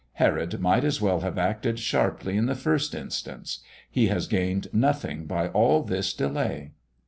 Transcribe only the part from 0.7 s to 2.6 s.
as well have acted sharply in the